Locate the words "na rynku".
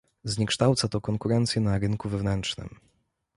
1.61-2.09